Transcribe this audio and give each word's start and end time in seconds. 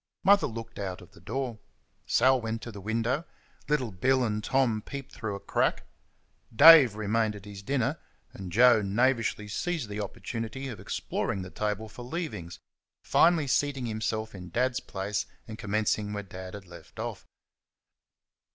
Mother 0.23 0.47
looked 0.47 0.79
out 0.79 0.99
of 1.01 1.11
the 1.11 1.19
door; 1.21 1.59
Sal 2.07 2.41
went 2.41 2.63
to 2.63 2.71
the 2.71 2.81
window; 2.81 3.23
Little 3.69 3.91
Bill 3.91 4.23
and 4.23 4.43
Tom 4.43 4.81
peeped 4.81 5.11
through 5.11 5.35
a 5.35 5.39
crack; 5.39 5.85
Dave 6.51 6.95
remained 6.95 7.35
at 7.35 7.45
his 7.45 7.61
dinner; 7.61 7.99
and 8.33 8.51
Joe 8.51 8.81
knavishly 8.81 9.47
seized 9.47 9.89
the 9.89 10.01
opportunity 10.01 10.67
of 10.69 10.79
exploring 10.79 11.43
the 11.43 11.51
table 11.51 11.87
for 11.87 12.01
leavings, 12.03 12.57
finally 13.03 13.45
seating 13.45 13.85
himself 13.85 14.33
in 14.33 14.49
Dad's 14.49 14.79
place, 14.79 15.27
and 15.47 15.59
commencing 15.59 16.13
where 16.13 16.23
Dad 16.23 16.55
had 16.55 16.65
left 16.65 16.97
off. 16.97 17.27